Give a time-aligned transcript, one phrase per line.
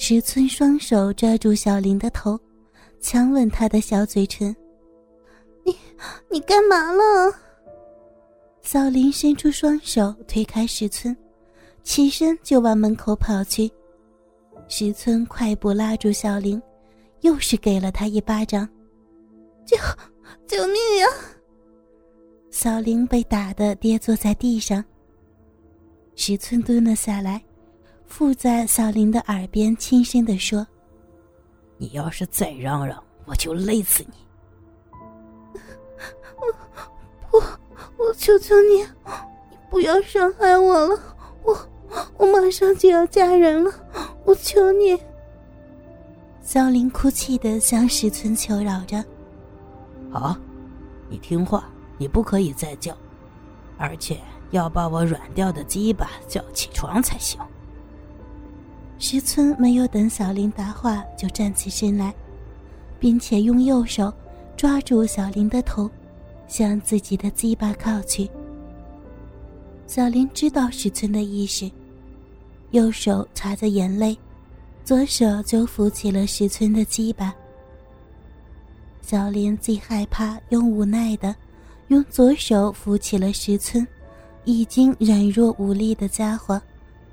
[0.00, 2.38] 石村双手抓住小林的头，
[3.00, 4.54] 强吻她的小嘴唇。
[5.64, 5.76] 你
[6.30, 7.34] 你干嘛了？
[8.62, 11.14] 小林伸出双手推开石村，
[11.82, 13.68] 起身就往门口跑去。
[14.68, 16.62] 石村快步拉住小林，
[17.22, 18.68] 又是给了他一巴掌。
[19.66, 19.76] 救
[20.46, 21.06] 救命呀！
[22.52, 24.82] 小林被打得跌坐在地上。
[26.14, 27.42] 石村蹲了下来，
[28.08, 30.66] 附在小林的耳边轻声的说
[31.78, 34.14] ：“你要是再嚷嚷，我就勒死你。
[37.30, 37.40] ”我我
[37.98, 38.82] 我求求你，
[39.50, 40.98] 你不要伤害我了，
[41.44, 41.56] 我
[42.16, 43.70] 我马上就要嫁人了，
[44.24, 44.98] 我求你。
[46.42, 49.04] 小林哭泣的向石村求饶着
[50.10, 50.34] ：“好，
[51.08, 52.96] 你听话，你不可以再叫，
[53.76, 54.18] 而且
[54.50, 57.38] 要把我软掉的鸡巴叫起床才行。”
[58.98, 62.14] 石村没有等小林答话，就站起身来，
[62.98, 64.12] 并且用右手
[64.56, 65.90] 抓住小林的头。
[66.48, 68.26] 向自己的鸡巴靠去。
[69.86, 71.70] 小林知道石村的意识，
[72.70, 74.16] 右手擦着眼泪，
[74.82, 77.34] 左手就扶起了石村的鸡巴。
[79.02, 81.36] 小林既害怕又无奈的，
[81.88, 83.86] 用左手扶起了石村
[84.44, 86.58] 已经软弱无力的家伙，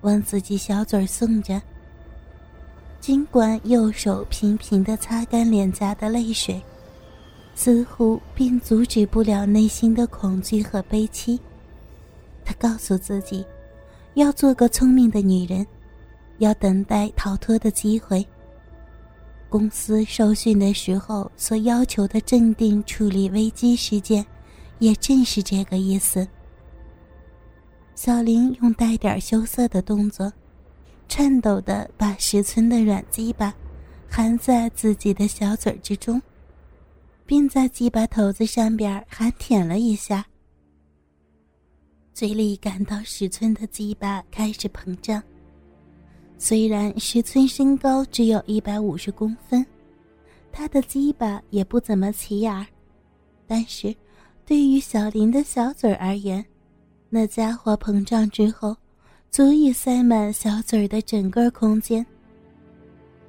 [0.00, 1.60] 往自己小嘴送着。
[3.00, 6.62] 尽管右手频频的擦干脸颊的泪水。
[7.54, 11.40] 似乎并阻止不了内心的恐惧和悲戚。
[12.44, 13.44] 他告诉自己，
[14.14, 15.66] 要做个聪明的女人，
[16.38, 18.24] 要等待逃脱的机会。
[19.48, 24.24] 公司受训的时候所要求的镇定处理危机事件，
[24.78, 26.24] 也正是这个意思。
[28.00, 30.32] 小林用带点羞涩的动作，
[31.08, 33.52] 颤抖的把石村的软鸡巴
[34.08, 36.22] 含在自己的小嘴之中。
[37.26, 40.24] 并在鸡巴头子上边还舔了一下，
[42.14, 45.20] 嘴里感到石村的鸡巴开始膨胀。
[46.38, 49.66] 虽然石村身高只有一百五十公分，
[50.52, 52.64] 他的鸡巴也不怎么起眼儿，
[53.44, 53.92] 但是，
[54.46, 56.46] 对于小林的小嘴而言，
[57.10, 58.76] 那家伙膨胀之后，
[59.30, 62.04] 足以塞满小嘴的整个空间。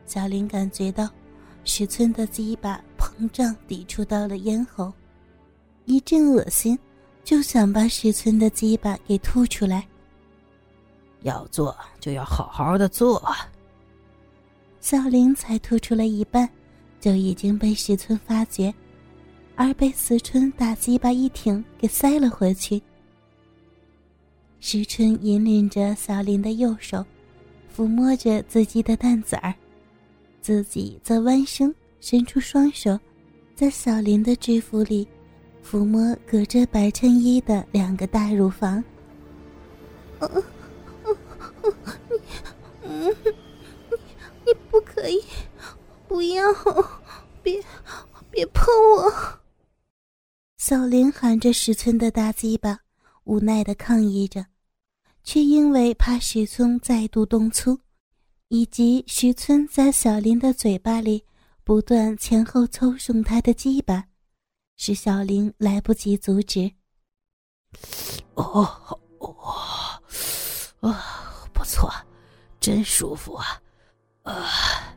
[0.06, 1.10] 小林感觉到。
[1.66, 4.92] 石村的鸡巴膨胀抵触到了咽喉，
[5.86, 6.80] 一阵恶心，
[7.24, 9.86] 就想把石村的鸡巴给吐出来。
[11.22, 13.22] 要做就要好好的做。
[14.80, 16.50] 小林才吐出了一半，
[17.00, 18.74] 就已经被石村发觉，
[19.56, 22.82] 而被石村大鸡巴一挺给塞了回去。
[24.72, 27.03] 石村引领着小林的右手，
[27.75, 29.52] 抚摸着自己的蛋子儿。
[30.41, 33.00] 自己则弯身，伸出双手，
[33.56, 35.07] 在小林的制服里
[35.68, 38.84] 抚摸隔着白衬衣的两个大乳房。
[40.19, 40.28] 你，
[42.88, 43.07] 你，
[44.46, 45.19] 你不可以，
[46.07, 46.44] 不要，
[47.41, 47.59] 别，
[48.30, 48.66] 别碰
[48.96, 49.12] 我！
[50.57, 52.81] 小林含着石村的大鸡巴，
[53.24, 54.46] 无奈的抗议着，
[55.24, 57.80] 却因为怕石村再度动粗。
[58.50, 61.24] 以及石村在小林的嘴巴里
[61.63, 64.06] 不断前后抽送他的鸡巴，
[64.75, 66.72] 使小林来不及阻止。
[68.34, 68.68] 哦
[69.19, 70.02] 哦，
[70.80, 70.96] 哦，
[71.53, 71.91] 不错，
[72.59, 73.62] 真舒服啊！
[74.24, 74.96] 啊！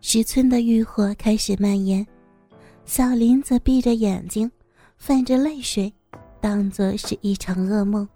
[0.00, 2.06] 石村的欲火开始蔓延，
[2.84, 4.48] 小林则闭着眼睛，
[4.96, 5.92] 泛着泪水，
[6.40, 8.08] 当作是一场噩梦。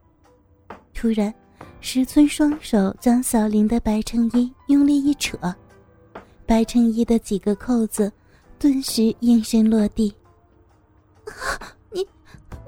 [0.98, 1.32] 突然。
[1.80, 5.38] 石村双手将小林的白衬衣用力一扯，
[6.44, 8.10] 白衬衣的几个扣子
[8.58, 10.12] 顿时应声落地。
[11.92, 12.00] 你，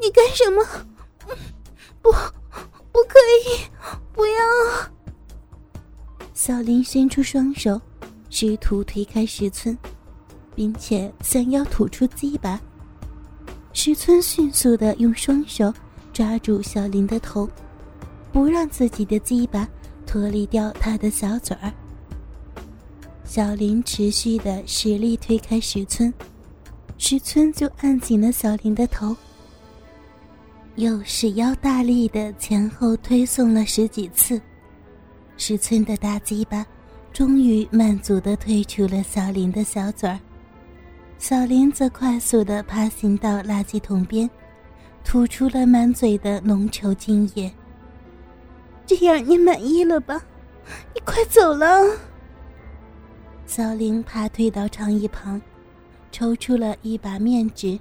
[0.01, 0.65] 你干什么？
[2.01, 2.13] 不，
[2.93, 3.19] 不可
[3.49, 3.67] 以！
[4.13, 4.33] 不要！
[6.33, 7.81] 小林伸出双手，
[8.31, 9.77] 试图推开石村，
[10.55, 12.61] 并且想要吐出鸡巴。
[13.73, 15.75] 石村迅速的用双手
[16.13, 17.51] 抓住小林的头。
[18.33, 19.69] 不让自己的鸡巴
[20.07, 21.73] 脱离掉他的小嘴儿。
[23.25, 26.13] 小林持续的使力推开石村，
[26.99, 29.15] 石村就按紧了小林的头，
[30.77, 34.41] 又是腰大力的前后推送了十几次，
[35.37, 36.67] 石村的大鸡巴
[37.13, 40.19] 终于满足的退出了小林的小嘴儿。
[41.19, 44.29] 小林则快速的爬行到垃圾桶边，
[45.05, 47.53] 吐出了满嘴的浓稠精液。
[48.91, 50.21] 这样你满意了吧？
[50.93, 51.97] 你快走了。
[53.47, 55.41] 小玲爬退到长椅旁，
[56.11, 57.79] 抽出了一把面纸，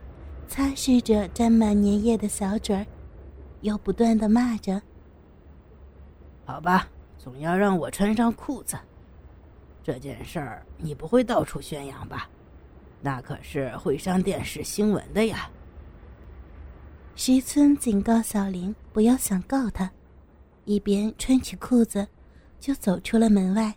[0.47, 2.85] 擦拭着沾满粘液的小嘴儿，
[3.61, 4.79] 又不断的骂着
[6.45, 8.77] ：“好吧，总要让我穿上裤子。
[9.81, 12.29] 这件事儿你不会到处宣扬吧？
[13.01, 15.49] 那可是会上电视新闻的呀。”
[17.17, 19.91] 石村警告小玲不要想告他，
[20.69, 22.07] 一边穿起裤子，
[22.59, 23.73] 就走出了门外。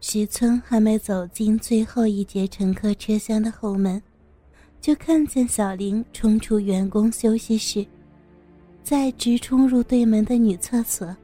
[0.00, 4.02] 石村还没走进最后一节乘客车厢的后门，
[4.80, 7.86] 就看见小玲冲出员工休息室，
[8.82, 11.16] 再直冲入对门的女厕所。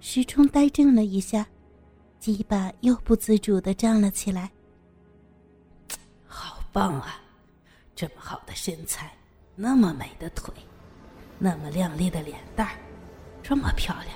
[0.00, 1.46] 石冲呆怔了一下，
[2.18, 4.50] 鸡巴又不自主的胀了起来。
[6.26, 7.20] 好棒啊，
[7.94, 9.12] 这么好的身材，
[9.54, 10.50] 那么美的腿，
[11.38, 12.72] 那么靓丽的脸蛋儿
[13.42, 14.08] 这么漂亮，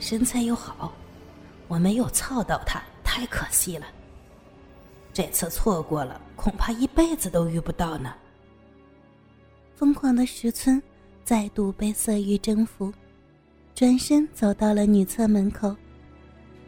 [0.00, 0.92] 身材又好，
[1.68, 2.82] 我没有操到她。
[3.04, 3.86] 太可惜了，
[5.12, 8.14] 这次错过了，恐怕一辈子都遇不到呢。
[9.76, 10.82] 疯狂的石村
[11.22, 12.90] 再度被色欲征服，
[13.74, 15.76] 转身走到了女厕门口，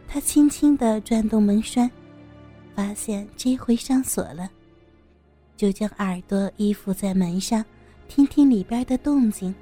[0.07, 1.91] 他轻轻的转动门栓，
[2.75, 4.51] 发现这回上锁了，
[5.57, 7.65] 就将耳朵依附在门上，
[8.07, 9.55] 听听里边的动静。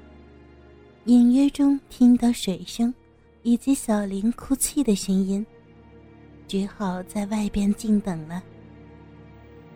[1.05, 2.93] 隐约中听到水声，
[3.41, 5.45] 以及小林哭泣的声音。
[6.47, 8.41] 只好在外边静等了。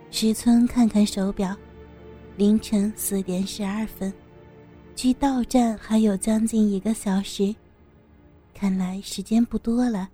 [0.09, 1.53] 石村看看手表，
[2.37, 4.13] 凌晨四点十二分，
[4.95, 7.53] 距到站还有将近一个小时，
[8.53, 10.07] 看来时间不多了。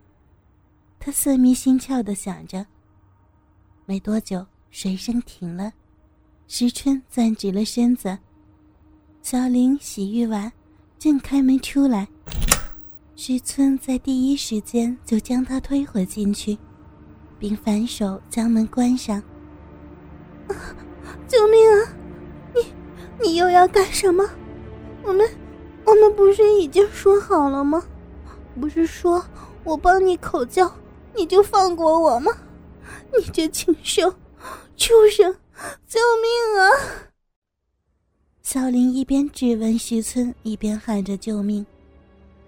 [0.99, 2.65] 他色迷心窍的想着。
[3.85, 5.71] 没多久，水声停了，
[6.47, 8.17] 石春站直了身子。
[9.21, 10.51] 小林洗浴完，
[11.03, 12.07] 正开门出来。
[13.13, 16.57] 石村在第一时间就将他推回进去，
[17.37, 19.21] 并反手将门关上。
[21.27, 21.93] 救命啊！
[22.55, 22.73] 你
[23.21, 24.23] 你又要干什么？
[25.03, 25.29] 我们
[25.83, 27.83] 我们不是已经说好了吗？
[28.57, 29.25] 不是说
[29.65, 30.73] 我帮你口交
[31.13, 32.31] 你就放过我吗？
[33.11, 34.09] 你这禽兽，
[34.77, 35.35] 畜生！
[35.85, 36.52] 救命！
[38.53, 41.65] 小林一边质问石村，一边喊着救命。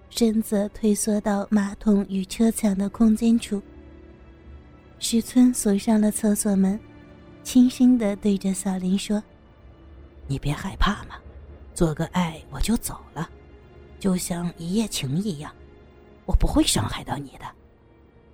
[0.08, 3.60] 身子退缩到马桶与车墙的空间处。
[5.00, 6.78] 石村锁上了厕所门，
[7.42, 9.20] 轻声的对着小林说
[10.28, 11.16] ：“你别害怕嘛，
[11.74, 13.28] 做个爱我就走了，
[13.98, 15.52] 就像一夜情一样，
[16.24, 17.44] 我不会伤害到你的。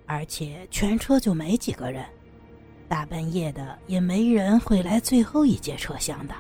[0.05, 2.05] 而且全车就没几个人，
[2.87, 6.35] 大半夜的也没人会来最后一节车厢的。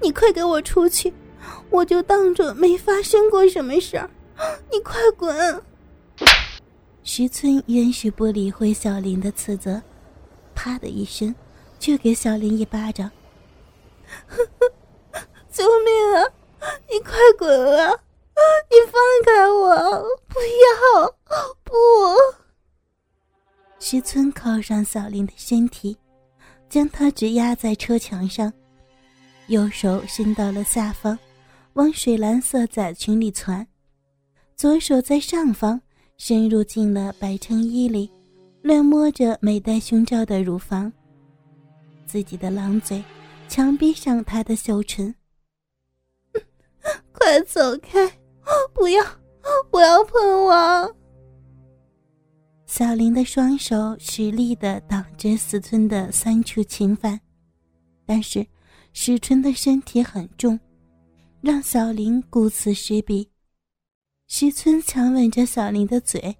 [0.00, 1.12] 你，快给我出去！”
[1.70, 4.10] 我就当着没发生过什么事儿，
[4.70, 5.62] 你快滚！
[7.02, 9.80] 石村允许不理会小林的斥责，
[10.54, 11.34] 啪的一声，
[11.78, 13.10] 就给小林一巴掌。
[15.50, 16.24] 救命啊！
[16.90, 17.92] 你快滚啊！
[18.70, 20.02] 你放开我！
[20.28, 21.14] 不要！
[21.62, 21.72] 不！
[23.78, 25.96] 石村靠上小林的身体，
[26.68, 28.52] 将他直压在车墙上，
[29.48, 31.18] 右手伸到了下方。
[31.74, 33.66] 往水蓝色仔裙里窜，
[34.54, 35.78] 左手在上方
[36.16, 38.10] 深入进了白衬衣里，
[38.62, 40.90] 乱摸着没戴胸罩的乳房。
[42.06, 43.04] 自己的狼嘴
[43.46, 45.14] 强逼上他的小唇，
[47.12, 48.10] 快走开！
[48.72, 49.04] 不要，
[49.70, 50.96] 不要碰我！
[52.64, 57.20] 小林的双手使力的挡着四村的三处侵犯，
[58.06, 58.46] 但是
[58.98, 60.58] 石春的身体很重。
[61.42, 63.28] 让小林顾此失彼，
[64.26, 66.34] 石村强吻着小林的嘴，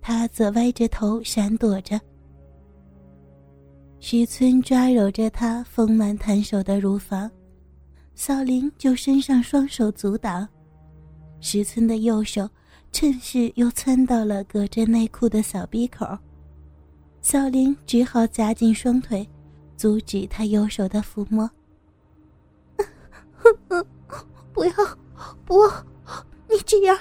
[0.00, 1.98] 他则歪着头闪躲着。
[4.00, 7.30] 石村抓揉着他丰满弹手的乳房，
[8.16, 10.46] 小林就伸上双手阻挡。
[11.40, 12.50] 石村的右手
[12.90, 16.04] 趁势又窜到了隔着内裤的小鼻口，
[17.20, 19.26] 小林只好夹紧双腿，
[19.82, 21.50] 阻止他右手的抚摸。
[24.54, 24.72] 不要，
[25.44, 25.68] 不，
[26.48, 26.96] 你这样，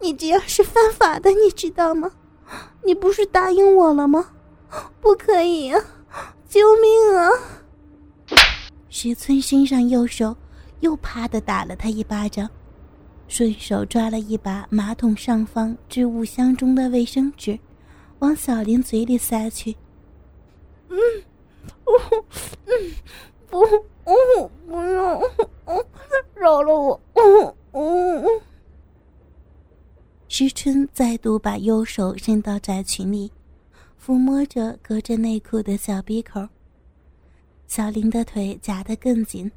[0.00, 2.08] 你这样是犯法的，你知道吗？
[2.84, 4.30] 你不是答应我了吗？
[5.00, 5.84] 不可以啊！
[6.48, 7.30] 救命啊！
[8.88, 10.36] 石村身上右手，
[10.82, 12.48] 又啪的打了他一巴掌，
[13.26, 17.58] 顺手抓了一把马桶上方置物箱中的卫生纸，
[18.20, 19.76] 往小林嘴里塞去。
[20.90, 20.96] 嗯，
[21.86, 22.24] 嗯，
[22.66, 22.72] 嗯，
[23.48, 23.64] 不，
[24.04, 25.20] 嗯，不要。
[26.34, 27.00] 饶了我！
[27.14, 28.40] 嗯嗯。
[30.28, 33.30] 石春再度把右手伸到窄裙里，
[34.04, 36.48] 抚摸着隔着内裤的小鼻口。
[37.66, 39.50] 小林的腿夹得更紧，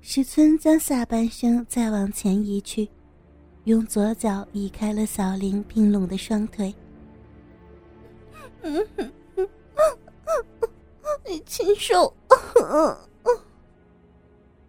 [0.00, 2.88] 石春将下半身再往前移去，
[3.64, 6.74] 用左脚移开了小林并拢的双腿。
[8.62, 8.78] 你
[11.48, 12.12] 禽兽！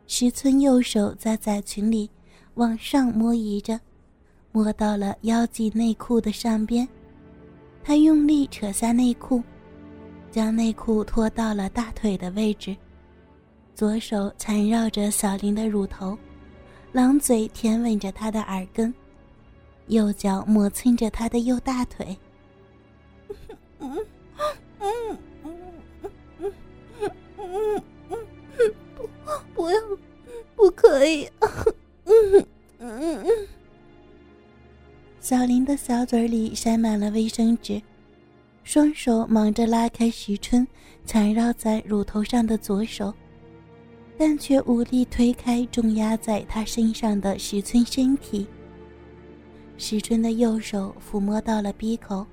[0.07, 2.09] 石村右手在窄裙里
[2.53, 3.77] 往上摸移着，
[4.53, 6.87] 摸到了腰际内裤的上边，
[7.83, 9.43] 他用力扯下内裤，
[10.31, 12.73] 将内裤拖到了大腿的位置，
[13.75, 16.17] 左手缠绕着小林的乳头，
[16.93, 18.93] 狼嘴舔吻着她的耳根，
[19.87, 22.17] 右脚磨蹭着她的右大腿。
[27.49, 28.17] 嗯嗯
[28.57, 29.09] 嗯，不，
[29.53, 29.77] 不要。
[30.55, 31.25] 不可以！
[32.03, 32.45] 嗯
[32.79, 33.47] 嗯嗯。
[35.21, 37.81] 小林的小嘴里塞满了卫生纸，
[38.65, 40.67] 双手忙着拉开石春
[41.05, 43.13] 缠绕在乳头上的左手，
[44.17, 48.45] 但却无力推开重压在他身上的石春身体。
[49.77, 52.27] 石春的右手抚摸到了鼻口，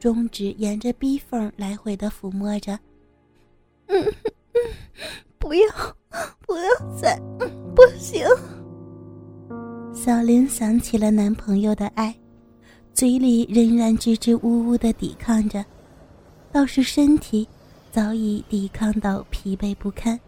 [0.00, 2.78] 中指沿着鼻缝来回的抚摸着。
[3.88, 4.60] 嗯嗯，
[5.38, 5.68] 不要。
[6.40, 7.20] 不要再，
[7.76, 8.24] 不行。
[9.92, 12.14] 小林想起了男朋友的爱，
[12.94, 15.62] 嘴里仍然支支吾吾的抵抗着，
[16.50, 17.46] 倒是身体
[17.90, 20.18] 早已抵抗到疲惫不堪，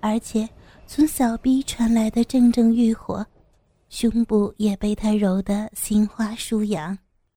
[0.00, 0.48] 而且
[0.88, 3.24] 从小臂传来的阵阵欲火，
[3.88, 6.98] 胸部也被他揉得心花舒扬。